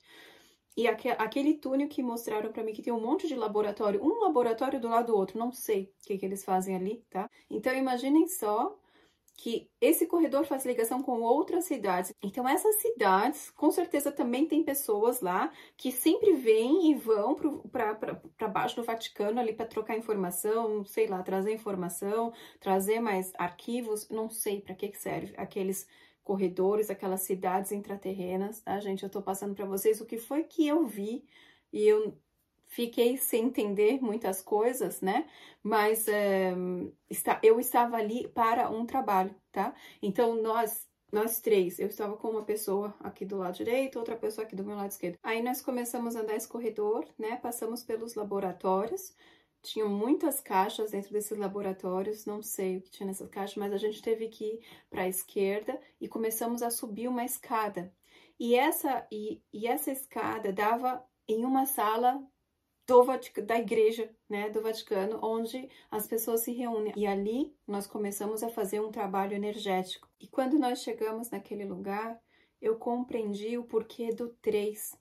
E 0.75 0.89
aquele 0.89 1.55
túnel 1.55 1.87
que 1.87 2.03
mostraram 2.03 2.51
para 2.51 2.65
mim 2.65 2.73
que 2.73 2.81
tem 2.81 2.93
um 2.93 3.01
monte 3.01 3.29
de 3.29 3.35
laboratório, 3.35 4.03
um 4.03 4.21
laboratório 4.21 4.81
do 4.81 4.89
lado 4.89 5.09
do 5.09 5.17
outro, 5.17 5.39
não 5.39 5.53
sei 5.53 5.93
o 6.03 6.07
que, 6.07 6.17
que 6.17 6.25
eles 6.25 6.43
fazem 6.45 6.75
ali, 6.75 7.05
tá? 7.11 7.29
Então 7.51 7.75
imaginem 7.75 8.27
só 8.27 8.75
que 9.35 9.71
esse 9.81 10.07
corredor 10.07 10.45
faz 10.45 10.65
ligação 10.65 11.03
com 11.03 11.21
outras 11.21 11.65
cidades. 11.65 12.13
Então, 12.23 12.47
essas 12.49 12.81
cidades, 12.81 13.51
com 13.51 13.71
certeza, 13.71 14.13
também 14.13 14.47
tem 14.47 14.63
pessoas 14.63 15.21
lá 15.21 15.51
que 15.77 15.91
sempre 15.91 16.35
vêm 16.35 16.91
e 16.91 16.95
vão 16.95 17.35
para 17.35 18.49
baixo 18.49 18.77
do 18.77 18.85
Vaticano 18.85 19.41
ali 19.41 19.53
para 19.53 19.67
trocar 19.67 19.97
informação, 19.97 20.85
sei 20.85 21.07
lá, 21.07 21.23
trazer 21.23 21.53
informação, 21.53 22.33
trazer 22.61 23.01
mais 23.01 23.33
arquivos, 23.37 24.09
não 24.09 24.31
sei 24.31 24.61
para 24.61 24.75
que, 24.75 24.89
que 24.89 24.99
serve 24.99 25.35
aqueles 25.37 25.87
corredores, 26.23 26.91
aquelas 26.91 27.23
cidades 27.23 27.73
intraterrenas, 27.73 28.61
tá, 28.61 28.79
gente? 28.79 29.03
Eu 29.03 29.11
tô 29.11 29.21
passando 29.23 29.55
para 29.55 29.67
vocês 29.67 30.01
o 30.01 30.07
que 30.07 30.19
foi 30.19 30.45
que 30.45 30.67
eu 30.67 30.87
vi 30.87 31.25
e 31.73 31.83
eu 31.87 32.17
fiquei 32.73 33.19
sem 33.19 33.45
entender 33.47 34.01
muitas 34.01 34.41
coisas, 34.41 35.01
né? 35.03 35.29
Mas 35.63 36.09
é, 36.09 36.55
está, 37.11 37.39
eu 37.43 37.61
estava 37.61 37.97
ali 37.97 38.27
para 38.29 38.71
um 38.71 38.87
trabalho, 38.87 39.35
tá? 39.53 39.75
Então, 40.01 40.41
nós, 40.43 40.89
nós 41.13 41.39
três, 41.41 41.79
eu 41.79 41.89
estava 41.89 42.17
com 42.17 42.31
uma 42.31 42.45
pessoa 42.45 42.95
aqui 43.01 43.27
do 43.27 43.37
lado 43.37 43.57
direito, 43.57 43.99
outra 43.99 44.17
pessoa 44.17 44.47
aqui 44.47 44.57
do 44.57 44.65
meu 44.65 44.75
lado 44.77 44.91
esquerdo. 44.91 45.19
Aí 45.23 45.43
nós 45.43 45.61
começamos 45.61 46.17
a 46.17 46.21
andar 46.21 46.35
esse 46.35 46.49
corredor, 46.49 47.07
né? 47.19 47.37
Passamos 47.37 47.83
pelos 47.85 48.15
laboratórios, 48.15 49.15
tinham 49.63 49.91
muitas 49.91 50.41
caixas 50.41 50.93
dentro 50.93 51.13
desses 51.13 51.37
laboratórios, 51.39 52.25
não 52.25 52.43
sei 52.43 52.79
o 52.79 52.83
que 52.83 52.91
tinha 52.91 53.07
nessas 53.07 53.29
caixas, 53.29 53.57
mas 53.57 53.73
a 53.75 53.79
gente 53.79 54.01
teve 54.01 54.29
que 54.29 54.45
ir 54.45 54.61
para 54.89 55.03
a 55.03 55.09
esquerda 55.09 55.79
e 56.01 56.09
começamos 56.09 56.63
a 56.63 56.71
subir 56.71 57.07
uma 57.07 57.25
escada. 57.25 57.95
E 58.41 58.55
essa, 58.55 59.07
e, 59.13 59.43
e 59.53 59.67
essa 59.67 59.91
escada 59.93 60.53
dava 60.53 61.05
em 61.29 61.45
uma 61.45 61.67
sala 61.67 62.21
do 62.93 63.43
da 63.43 63.59
igreja, 63.59 64.15
né, 64.29 64.51
do 64.51 64.61
Vaticano, 64.61 65.19
onde 65.23 65.69
as 65.91 66.07
pessoas 66.07 66.43
se 66.43 66.53
reúnem. 66.53 66.93
E 66.97 67.07
ali 67.07 67.57
nós 67.67 67.87
começamos 67.87 68.43
a 68.43 68.49
fazer 68.49 68.81
um 68.81 68.91
trabalho 68.91 69.35
energético. 69.35 70.09
E 70.21 70.29
quando 70.29 70.59
nós 70.59 70.83
chegamos 70.83 71.31
naquele 71.31 71.65
lugar, 71.65 72.21
eu 72.61 72.77
compreendi 72.77 73.57
o 73.57 73.65
porquê 73.65 74.13
do 74.13 74.29
três. 74.43 74.97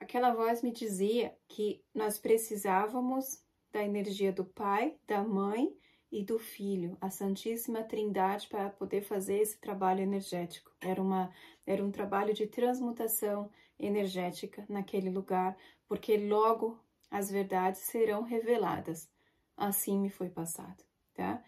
Aquela 0.00 0.32
voz 0.32 0.62
me 0.62 0.72
dizia 0.72 1.36
que 1.46 1.84
nós 1.94 2.18
precisávamos 2.18 3.42
da 3.70 3.82
energia 3.82 4.32
do 4.32 4.44
Pai, 4.44 4.96
da 5.06 5.22
Mãe 5.22 5.76
e 6.10 6.22
do 6.24 6.38
Filho, 6.38 6.96
a 7.00 7.10
Santíssima 7.10 7.82
Trindade, 7.82 8.48
para 8.48 8.70
poder 8.70 9.02
fazer 9.02 9.38
esse 9.38 9.58
trabalho 9.58 10.00
energético. 10.00 10.70
Era, 10.80 11.00
uma, 11.00 11.30
era 11.66 11.84
um 11.84 11.90
trabalho 11.90 12.32
de 12.32 12.46
transmutação 12.46 13.50
energética 13.78 14.64
naquele 14.68 15.10
lugar, 15.10 15.56
porque 15.86 16.16
logo 16.16 16.78
as 17.10 17.30
verdades 17.30 17.80
serão 17.82 18.22
reveladas. 18.22 19.08
Assim 19.56 19.98
me 19.98 20.10
foi 20.10 20.28
passado, 20.28 20.82
tá? 21.14 21.42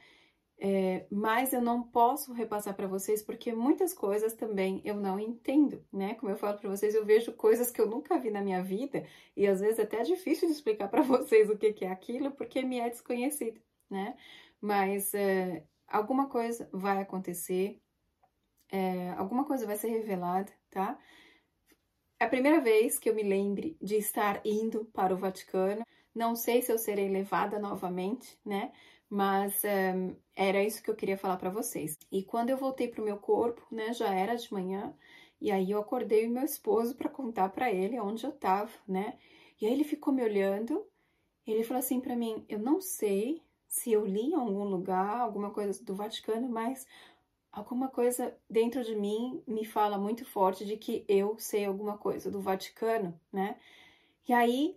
É, 0.62 1.06
mas 1.10 1.54
eu 1.54 1.62
não 1.62 1.82
posso 1.82 2.34
repassar 2.34 2.74
para 2.74 2.86
vocês 2.86 3.22
porque 3.22 3.50
muitas 3.50 3.94
coisas 3.94 4.34
também 4.34 4.82
eu 4.84 4.94
não 4.94 5.18
entendo, 5.18 5.82
né? 5.90 6.14
Como 6.16 6.30
eu 6.30 6.36
falo 6.36 6.58
para 6.58 6.68
vocês, 6.68 6.94
eu 6.94 7.02
vejo 7.02 7.32
coisas 7.32 7.70
que 7.70 7.80
eu 7.80 7.86
nunca 7.86 8.18
vi 8.18 8.30
na 8.30 8.42
minha 8.42 8.62
vida 8.62 9.06
e 9.34 9.46
às 9.46 9.60
vezes 9.60 9.80
até 9.80 10.00
é 10.00 10.02
difícil 10.02 10.48
de 10.48 10.54
explicar 10.54 10.88
para 10.88 11.00
vocês 11.02 11.48
o 11.48 11.56
que, 11.56 11.72
que, 11.72 11.86
é 11.86 11.90
aquilo 11.90 12.30
porque 12.32 12.62
me 12.62 12.78
é 12.78 12.90
desconhecido, 12.90 13.58
né? 13.88 14.14
Mas 14.60 15.14
é, 15.14 15.64
alguma 15.86 16.28
coisa 16.28 16.68
vai 16.72 17.00
acontecer, 17.00 17.80
é, 18.70 19.10
alguma 19.12 19.44
coisa 19.44 19.66
vai 19.66 19.76
ser 19.76 19.88
revelada, 19.88 20.52
tá? 20.70 20.98
É 22.18 22.26
a 22.26 22.28
primeira 22.28 22.60
vez 22.60 22.98
que 22.98 23.08
eu 23.08 23.14
me 23.14 23.22
lembre 23.22 23.78
de 23.80 23.96
estar 23.96 24.40
indo 24.44 24.84
para 24.92 25.14
o 25.14 25.16
Vaticano. 25.16 25.82
Não 26.14 26.36
sei 26.36 26.60
se 26.60 26.70
eu 26.70 26.78
serei 26.78 27.08
levada 27.08 27.58
novamente, 27.58 28.38
né? 28.44 28.72
Mas 29.08 29.62
um, 29.64 30.14
era 30.36 30.62
isso 30.62 30.82
que 30.82 30.90
eu 30.90 30.94
queria 30.94 31.16
falar 31.16 31.38
para 31.38 31.50
vocês. 31.50 31.98
E 32.12 32.22
quando 32.22 32.50
eu 32.50 32.58
voltei 32.58 32.88
para 32.88 33.00
o 33.00 33.04
meu 33.04 33.16
corpo, 33.16 33.66
né? 33.70 33.92
Já 33.94 34.14
era 34.14 34.36
de 34.36 34.52
manhã. 34.52 34.94
E 35.40 35.50
aí 35.50 35.70
eu 35.70 35.80
acordei 35.80 36.26
o 36.26 36.30
meu 36.30 36.44
esposo 36.44 36.94
para 36.94 37.08
contar 37.08 37.48
para 37.48 37.72
ele 37.72 37.98
onde 37.98 38.24
eu 38.24 38.30
estava, 38.30 38.70
né? 38.86 39.18
E 39.58 39.66
aí 39.66 39.72
ele 39.72 39.84
ficou 39.84 40.12
me 40.12 40.22
olhando. 40.22 40.86
Ele 41.46 41.64
falou 41.64 41.78
assim 41.80 42.00
para 42.00 42.14
mim: 42.14 42.44
Eu 42.48 42.58
não 42.58 42.80
sei 42.82 43.42
se 43.70 43.92
eu 43.92 44.04
li 44.04 44.32
em 44.32 44.34
algum 44.34 44.64
lugar 44.64 45.20
alguma 45.20 45.50
coisa 45.52 45.82
do 45.84 45.94
Vaticano, 45.94 46.48
mas 46.48 46.86
alguma 47.52 47.88
coisa 47.88 48.36
dentro 48.48 48.82
de 48.84 48.96
mim 48.96 49.42
me 49.46 49.64
fala 49.64 49.96
muito 49.96 50.24
forte 50.24 50.66
de 50.66 50.76
que 50.76 51.04
eu 51.08 51.38
sei 51.38 51.64
alguma 51.64 51.96
coisa 51.96 52.30
do 52.30 52.40
Vaticano, 52.40 53.18
né? 53.32 53.56
E 54.28 54.32
aí, 54.32 54.76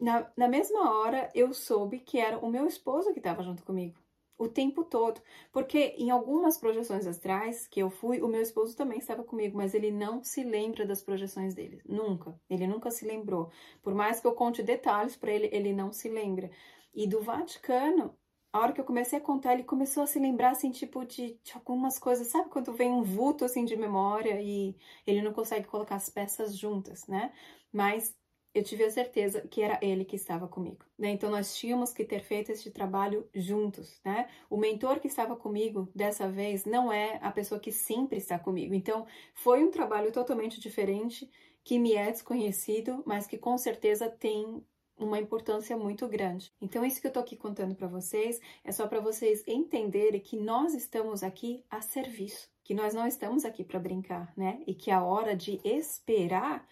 na, 0.00 0.30
na 0.36 0.48
mesma 0.48 0.92
hora, 1.00 1.30
eu 1.34 1.52
soube 1.52 2.00
que 2.00 2.18
era 2.18 2.38
o 2.38 2.50
meu 2.50 2.66
esposo 2.66 3.12
que 3.12 3.18
estava 3.18 3.42
junto 3.42 3.64
comigo 3.64 3.98
o 4.40 4.48
tempo 4.48 4.82
todo, 4.82 5.20
porque 5.52 5.94
em 5.98 6.08
algumas 6.08 6.56
projeções 6.56 7.06
astrais 7.06 7.66
que 7.66 7.80
eu 7.80 7.90
fui, 7.90 8.22
o 8.22 8.26
meu 8.26 8.40
esposo 8.40 8.74
também 8.74 8.98
estava 8.98 9.22
comigo, 9.22 9.54
mas 9.58 9.74
ele 9.74 9.90
não 9.90 10.24
se 10.24 10.42
lembra 10.42 10.86
das 10.86 11.02
projeções 11.02 11.54
dele, 11.54 11.82
nunca. 11.86 12.34
Ele 12.48 12.66
nunca 12.66 12.90
se 12.90 13.04
lembrou. 13.04 13.50
Por 13.82 13.94
mais 13.94 14.18
que 14.18 14.26
eu 14.26 14.32
conte 14.32 14.62
detalhes 14.62 15.14
para 15.14 15.30
ele, 15.30 15.50
ele 15.52 15.74
não 15.74 15.92
se 15.92 16.08
lembra. 16.08 16.50
E 16.94 17.06
do 17.06 17.22
Vaticano, 17.22 18.16
a 18.52 18.58
hora 18.60 18.72
que 18.72 18.80
eu 18.80 18.84
comecei 18.84 19.18
a 19.18 19.22
contar, 19.22 19.54
ele 19.54 19.62
começou 19.64 20.02
a 20.02 20.06
se 20.06 20.18
lembrar, 20.18 20.50
assim, 20.50 20.70
tipo, 20.70 21.04
de, 21.04 21.38
de, 21.42 21.52
algumas 21.54 21.98
coisas. 21.98 22.26
Sabe 22.26 22.50
quando 22.50 22.72
vem 22.72 22.90
um 22.90 23.02
vulto, 23.02 23.44
assim, 23.44 23.64
de 23.64 23.76
memória 23.76 24.40
e 24.40 24.76
ele 25.06 25.22
não 25.22 25.32
consegue 25.32 25.68
colocar 25.68 25.96
as 25.96 26.08
peças 26.10 26.56
juntas, 26.56 27.06
né? 27.06 27.32
Mas 27.72 28.16
eu 28.52 28.64
tive 28.64 28.82
a 28.84 28.90
certeza 28.90 29.46
que 29.48 29.62
era 29.62 29.78
ele 29.80 30.04
que 30.04 30.16
estava 30.16 30.48
comigo, 30.48 30.84
né? 30.98 31.10
Então, 31.10 31.30
nós 31.30 31.56
tínhamos 31.56 31.92
que 31.92 32.04
ter 32.04 32.20
feito 32.22 32.50
este 32.50 32.70
trabalho 32.72 33.28
juntos, 33.32 34.00
né? 34.04 34.28
O 34.50 34.56
mentor 34.56 34.98
que 34.98 35.06
estava 35.06 35.36
comigo 35.36 35.88
dessa 35.94 36.28
vez 36.28 36.64
não 36.64 36.92
é 36.92 37.18
a 37.22 37.30
pessoa 37.30 37.60
que 37.60 37.70
sempre 37.70 38.18
está 38.18 38.36
comigo. 38.38 38.74
Então, 38.74 39.06
foi 39.34 39.62
um 39.62 39.70
trabalho 39.70 40.10
totalmente 40.10 40.60
diferente, 40.60 41.30
que 41.62 41.78
me 41.78 41.94
é 41.94 42.10
desconhecido, 42.10 43.02
mas 43.06 43.26
que 43.26 43.38
com 43.38 43.56
certeza 43.56 44.08
tem 44.10 44.64
uma 45.00 45.18
importância 45.18 45.76
muito 45.76 46.06
grande. 46.06 46.52
Então, 46.60 46.84
isso 46.84 47.00
que 47.00 47.06
eu 47.06 47.12
tô 47.12 47.20
aqui 47.20 47.36
contando 47.36 47.74
para 47.74 47.88
vocês 47.88 48.40
é 48.62 48.70
só 48.70 48.86
para 48.86 49.00
vocês 49.00 49.42
entenderem 49.46 50.20
que 50.20 50.36
nós 50.36 50.74
estamos 50.74 51.22
aqui 51.22 51.64
a 51.70 51.80
serviço, 51.80 52.48
que 52.62 52.74
nós 52.74 52.94
não 52.94 53.06
estamos 53.06 53.44
aqui 53.44 53.64
para 53.64 53.80
brincar, 53.80 54.32
né? 54.36 54.62
E 54.66 54.74
que 54.74 54.90
a 54.90 55.02
hora 55.02 55.34
de 55.34 55.60
esperar 55.64 56.66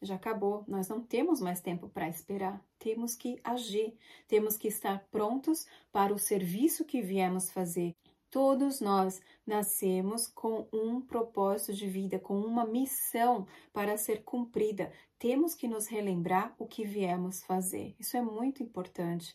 já 0.00 0.14
acabou. 0.14 0.64
Nós 0.66 0.88
não 0.88 1.00
temos 1.00 1.40
mais 1.40 1.60
tempo 1.60 1.88
para 1.88 2.08
esperar. 2.08 2.62
Temos 2.78 3.14
que 3.14 3.40
agir, 3.42 3.96
temos 4.26 4.56
que 4.56 4.68
estar 4.68 5.06
prontos 5.10 5.66
para 5.92 6.12
o 6.12 6.18
serviço 6.18 6.84
que 6.84 7.00
viemos 7.00 7.50
fazer. 7.50 7.94
Todos 8.30 8.80
nós 8.80 9.22
nascemos 9.46 10.26
com 10.28 10.68
um 10.70 11.00
propósito 11.00 11.72
de 11.72 11.88
vida, 11.88 12.18
com 12.18 12.38
uma 12.38 12.66
missão 12.66 13.46
para 13.72 13.96
ser 13.96 14.22
cumprida. 14.22 14.92
Temos 15.18 15.54
que 15.54 15.66
nos 15.66 15.86
relembrar 15.86 16.54
o 16.58 16.66
que 16.66 16.84
viemos 16.84 17.42
fazer. 17.42 17.96
Isso 17.98 18.16
é 18.18 18.22
muito 18.22 18.62
importante. 18.62 19.34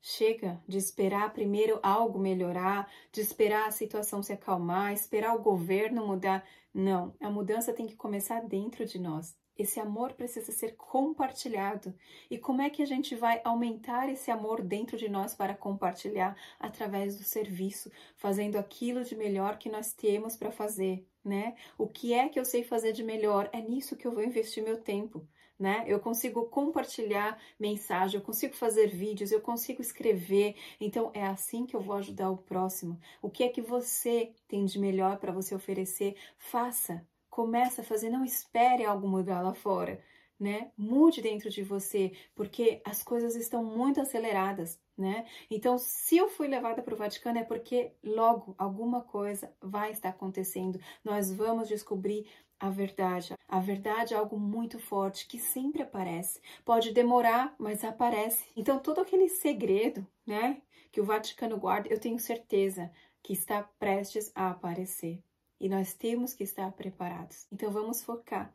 Chega 0.00 0.62
de 0.66 0.78
esperar 0.78 1.34
primeiro 1.34 1.78
algo 1.82 2.18
melhorar, 2.18 2.90
de 3.12 3.20
esperar 3.20 3.68
a 3.68 3.70
situação 3.70 4.22
se 4.22 4.32
acalmar, 4.32 4.94
esperar 4.94 5.34
o 5.36 5.42
governo 5.42 6.06
mudar. 6.06 6.42
Não, 6.72 7.14
a 7.20 7.28
mudança 7.28 7.74
tem 7.74 7.86
que 7.86 7.96
começar 7.96 8.40
dentro 8.40 8.86
de 8.86 8.98
nós. 8.98 9.36
Esse 9.60 9.78
amor 9.78 10.14
precisa 10.14 10.50
ser 10.52 10.74
compartilhado. 10.74 11.94
E 12.30 12.38
como 12.38 12.62
é 12.62 12.70
que 12.70 12.82
a 12.82 12.86
gente 12.86 13.14
vai 13.14 13.42
aumentar 13.44 14.08
esse 14.08 14.30
amor 14.30 14.62
dentro 14.62 14.96
de 14.96 15.06
nós 15.06 15.34
para 15.34 15.54
compartilhar? 15.54 16.34
Através 16.58 17.18
do 17.18 17.24
serviço, 17.24 17.92
fazendo 18.16 18.56
aquilo 18.56 19.04
de 19.04 19.14
melhor 19.14 19.58
que 19.58 19.68
nós 19.68 19.92
temos 19.92 20.34
para 20.34 20.50
fazer, 20.50 21.06
né? 21.22 21.54
O 21.76 21.86
que 21.86 22.14
é 22.14 22.26
que 22.30 22.40
eu 22.40 22.44
sei 22.46 22.62
fazer 22.64 22.92
de 22.92 23.04
melhor? 23.04 23.50
É 23.52 23.60
nisso 23.60 23.96
que 23.96 24.06
eu 24.06 24.12
vou 24.12 24.24
investir 24.24 24.64
meu 24.64 24.80
tempo. 24.80 25.28
Né? 25.58 25.84
Eu 25.86 26.00
consigo 26.00 26.46
compartilhar 26.46 27.38
mensagem, 27.58 28.18
eu 28.18 28.24
consigo 28.24 28.54
fazer 28.54 28.86
vídeos, 28.86 29.30
eu 29.30 29.42
consigo 29.42 29.82
escrever. 29.82 30.56
Então 30.80 31.10
é 31.12 31.22
assim 31.22 31.66
que 31.66 31.76
eu 31.76 31.82
vou 31.82 31.96
ajudar 31.96 32.30
o 32.30 32.38
próximo. 32.38 32.98
O 33.20 33.28
que 33.28 33.44
é 33.44 33.50
que 33.50 33.60
você 33.60 34.32
tem 34.48 34.64
de 34.64 34.78
melhor 34.78 35.18
para 35.18 35.32
você 35.32 35.54
oferecer? 35.54 36.16
Faça, 36.38 37.06
Começa 37.30 37.82
a 37.82 37.84
fazer, 37.84 38.10
não 38.10 38.24
espere 38.24 38.84
algo 38.84 39.08
mudar 39.08 39.40
lá 39.40 39.54
fora, 39.54 40.02
né? 40.38 40.72
Mude 40.76 41.22
dentro 41.22 41.48
de 41.48 41.62
você, 41.62 42.12
porque 42.34 42.82
as 42.84 43.02
coisas 43.02 43.36
estão 43.36 43.64
muito 43.64 44.00
aceleradas, 44.00 44.80
né? 44.98 45.26
Então, 45.50 45.78
se 45.78 46.16
eu 46.16 46.28
fui 46.28 46.48
levada 46.48 46.82
para 46.82 46.92
o 46.94 46.96
Vaticano 46.96 47.38
é 47.38 47.44
porque 47.44 47.92
logo 48.02 48.54
alguma 48.58 49.02
coisa 49.02 49.54
vai 49.60 49.92
estar 49.92 50.10
acontecendo. 50.10 50.80
Nós 51.04 51.32
vamos 51.32 51.68
descobrir 51.68 52.26
a 52.58 52.68
verdade. 52.68 53.34
A 53.48 53.58
verdade 53.60 54.12
é 54.12 54.16
algo 54.16 54.38
muito 54.38 54.78
forte 54.78 55.26
que 55.26 55.38
sempre 55.38 55.82
aparece. 55.82 56.40
Pode 56.64 56.92
demorar, 56.92 57.54
mas 57.58 57.82
aparece. 57.84 58.44
Então, 58.56 58.78
todo 58.78 59.00
aquele 59.00 59.28
segredo, 59.28 60.06
né, 60.26 60.60
que 60.92 61.00
o 61.00 61.04
Vaticano 61.04 61.56
guarda, 61.58 61.88
eu 61.88 61.98
tenho 61.98 62.18
certeza 62.18 62.90
que 63.22 63.32
está 63.32 63.62
prestes 63.62 64.30
a 64.34 64.50
aparecer. 64.50 65.22
E 65.60 65.68
nós 65.68 65.92
temos 65.94 66.32
que 66.32 66.42
estar 66.42 66.72
preparados. 66.72 67.46
Então, 67.52 67.70
vamos 67.70 68.02
focar 68.02 68.52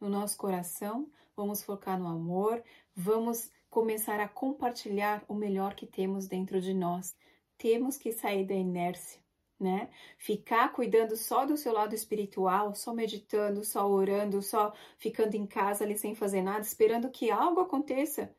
no 0.00 0.08
nosso 0.08 0.36
coração, 0.36 1.10
vamos 1.36 1.62
focar 1.62 1.98
no 1.98 2.08
amor, 2.08 2.62
vamos 2.94 3.50
começar 3.70 4.20
a 4.20 4.28
compartilhar 4.28 5.24
o 5.28 5.34
melhor 5.34 5.74
que 5.74 5.86
temos 5.86 6.26
dentro 6.26 6.60
de 6.60 6.74
nós. 6.74 7.16
Temos 7.56 7.96
que 7.96 8.12
sair 8.12 8.44
da 8.44 8.54
inércia, 8.54 9.20
né? 9.58 9.90
Ficar 10.16 10.72
cuidando 10.72 11.16
só 11.16 11.44
do 11.44 11.56
seu 11.56 11.72
lado 11.72 11.94
espiritual, 11.94 12.74
só 12.74 12.94
meditando, 12.94 13.64
só 13.64 13.88
orando, 13.88 14.42
só 14.42 14.74
ficando 14.96 15.34
em 15.34 15.46
casa 15.46 15.84
ali 15.84 15.96
sem 15.96 16.14
fazer 16.14 16.42
nada, 16.42 16.60
esperando 16.60 17.10
que 17.10 17.30
algo 17.30 17.60
aconteça, 17.60 18.34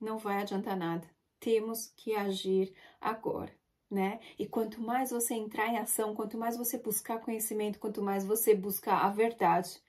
não 0.00 0.18
vai 0.18 0.38
adiantar 0.38 0.76
nada. 0.76 1.08
Temos 1.38 1.92
que 1.96 2.14
agir 2.14 2.74
agora. 3.00 3.52
Né? 3.94 4.18
E 4.36 4.44
quanto 4.44 4.80
mais 4.80 5.12
você 5.12 5.34
entrar 5.34 5.68
em 5.68 5.78
ação, 5.78 6.16
quanto 6.16 6.36
mais 6.36 6.56
você 6.56 6.76
buscar 6.76 7.20
conhecimento, 7.20 7.78
quanto 7.78 8.02
mais 8.02 8.24
você 8.24 8.52
buscar 8.52 9.04
a 9.04 9.08
verdade, 9.08 9.80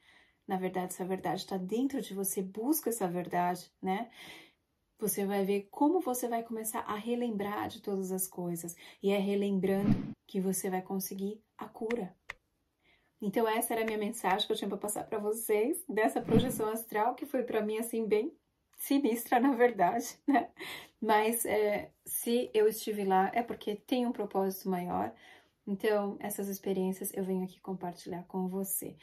na 0.47 0.57
verdade, 0.57 0.93
essa 0.93 1.03
verdade 1.03 1.41
está 1.41 1.57
dentro 1.57 1.99
de 1.99 2.13
você, 2.13 2.39
busca 2.39 2.91
essa 2.91 3.07
verdade, 3.07 3.71
né? 3.81 4.11
Você 4.99 5.25
vai 5.25 5.43
ver 5.43 5.67
como 5.71 6.01
você 6.01 6.27
vai 6.27 6.43
começar 6.43 6.81
a 6.81 6.95
relembrar 6.95 7.67
de 7.67 7.81
todas 7.81 8.11
as 8.11 8.27
coisas. 8.27 8.75
E 9.01 9.09
é 9.09 9.17
relembrando 9.17 10.13
que 10.27 10.39
você 10.39 10.69
vai 10.69 10.83
conseguir 10.83 11.41
a 11.57 11.67
cura. 11.67 12.15
Então, 13.19 13.47
essa 13.47 13.73
era 13.73 13.81
a 13.81 13.85
minha 13.85 13.97
mensagem 13.97 14.45
que 14.45 14.53
eu 14.53 14.57
tinha 14.57 14.69
para 14.69 14.77
passar 14.77 15.03
para 15.05 15.17
vocês, 15.17 15.83
dessa 15.89 16.21
projeção 16.21 16.69
astral, 16.69 17.15
que 17.15 17.25
foi 17.25 17.41
para 17.41 17.59
mim, 17.59 17.79
assim, 17.79 18.05
bem 18.05 18.31
sinistra, 18.77 19.39
na 19.41 19.53
verdade, 19.53 20.17
né? 20.27 20.49
Mas 21.01 21.45
é, 21.45 21.91
se 22.05 22.49
eu 22.53 22.67
estive 22.67 23.03
lá, 23.03 23.31
é 23.33 23.43
porque 23.43 23.75
tem 23.75 24.05
um 24.05 24.11
propósito 24.11 24.69
maior. 24.69 25.13
Então, 25.67 26.17
essas 26.19 26.47
experiências 26.47 27.11
eu 27.13 27.23
venho 27.23 27.43
aqui 27.43 27.59
compartilhar 27.59 28.23
com 28.27 28.47
você. 28.47 28.95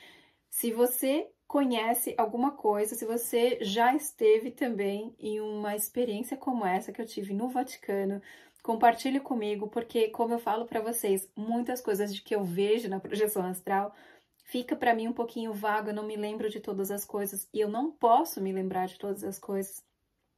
Se 0.50 0.72
você 0.72 1.28
conhece 1.46 2.14
alguma 2.16 2.52
coisa, 2.52 2.94
se 2.94 3.04
você 3.04 3.58
já 3.60 3.94
esteve 3.94 4.50
também 4.50 5.14
em 5.18 5.40
uma 5.40 5.76
experiência 5.76 6.36
como 6.36 6.64
essa 6.64 6.92
que 6.92 7.00
eu 7.00 7.06
tive 7.06 7.34
no 7.34 7.48
Vaticano, 7.48 8.22
compartilhe 8.62 9.20
comigo, 9.20 9.68
porque 9.68 10.08
como 10.08 10.34
eu 10.34 10.38
falo 10.38 10.64
para 10.66 10.80
vocês, 10.80 11.28
muitas 11.36 11.80
coisas 11.80 12.14
de 12.14 12.22
que 12.22 12.34
eu 12.34 12.44
vejo 12.44 12.88
na 12.88 13.00
projeção 13.00 13.44
astral 13.44 13.94
fica 14.52 14.76
para 14.76 14.94
mim 14.94 15.08
um 15.08 15.14
pouquinho 15.14 15.54
vago, 15.54 15.88
eu 15.88 15.94
não 15.94 16.06
me 16.06 16.14
lembro 16.14 16.50
de 16.50 16.60
todas 16.60 16.90
as 16.90 17.06
coisas 17.06 17.48
e 17.54 17.58
eu 17.58 17.70
não 17.70 17.90
posso 17.90 18.38
me 18.38 18.52
lembrar 18.52 18.86
de 18.86 18.98
todas 18.98 19.24
as 19.24 19.38
coisas. 19.38 19.82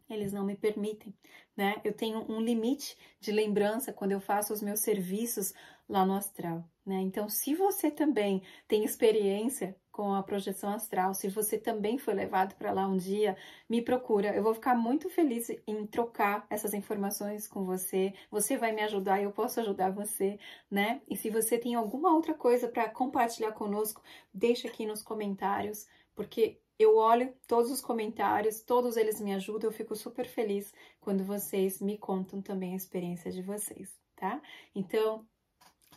Eles 0.08 0.32
não 0.32 0.44
me 0.44 0.54
permitem, 0.54 1.12
né? 1.56 1.80
Eu 1.82 1.92
tenho 1.92 2.24
um 2.30 2.40
limite 2.40 2.96
de 3.18 3.32
lembrança 3.32 3.92
quando 3.92 4.12
eu 4.12 4.20
faço 4.20 4.52
os 4.52 4.62
meus 4.62 4.78
serviços 4.78 5.52
lá 5.88 6.06
no 6.06 6.14
astral, 6.14 6.64
né? 6.86 7.00
Então, 7.00 7.28
se 7.28 7.56
você 7.56 7.90
também 7.90 8.40
tem 8.68 8.84
experiência 8.84 9.74
com 9.94 10.12
a 10.12 10.24
projeção 10.24 10.70
astral, 10.70 11.14
se 11.14 11.28
você 11.28 11.56
também 11.56 11.98
foi 11.98 12.14
levado 12.14 12.56
para 12.56 12.72
lá 12.72 12.84
um 12.84 12.96
dia, 12.96 13.36
me 13.70 13.80
procura. 13.80 14.34
Eu 14.34 14.42
vou 14.42 14.52
ficar 14.52 14.74
muito 14.74 15.08
feliz 15.08 15.48
em 15.68 15.86
trocar 15.86 16.44
essas 16.50 16.74
informações 16.74 17.46
com 17.46 17.64
você. 17.64 18.12
Você 18.28 18.56
vai 18.56 18.72
me 18.72 18.82
ajudar, 18.82 19.22
eu 19.22 19.30
posso 19.30 19.60
ajudar 19.60 19.92
você, 19.92 20.36
né? 20.68 21.00
E 21.08 21.16
se 21.16 21.30
você 21.30 21.56
tem 21.56 21.76
alguma 21.76 22.12
outra 22.12 22.34
coisa 22.34 22.66
para 22.66 22.88
compartilhar 22.88 23.52
conosco, 23.52 24.02
deixa 24.32 24.66
aqui 24.66 24.84
nos 24.84 25.00
comentários, 25.00 25.86
porque 26.12 26.60
eu 26.76 26.96
olho 26.96 27.32
todos 27.46 27.70
os 27.70 27.80
comentários, 27.80 28.62
todos 28.62 28.96
eles 28.96 29.20
me 29.20 29.32
ajudam, 29.32 29.70
eu 29.70 29.76
fico 29.76 29.94
super 29.94 30.26
feliz 30.26 30.74
quando 31.00 31.22
vocês 31.22 31.80
me 31.80 31.96
contam 31.96 32.42
também 32.42 32.72
a 32.72 32.76
experiência 32.76 33.30
de 33.30 33.42
vocês, 33.42 33.96
tá? 34.16 34.42
Então, 34.74 35.24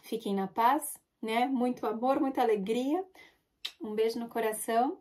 fiquem 0.03 0.35
na 0.35 0.45
paz, 0.45 0.99
né? 1.19 1.47
Muito 1.47 1.87
amor, 1.87 2.19
muita 2.19 2.43
alegria. 2.43 3.03
Um 3.81 3.93
beijo 3.93 4.19
no 4.19 4.29
coração 4.29 4.99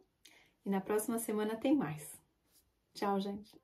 e 0.64 0.70
na 0.70 0.80
próxima 0.80 1.18
semana 1.18 1.56
tem 1.56 1.74
mais. 1.74 2.20
Tchau, 2.94 3.20
gente. 3.20 3.54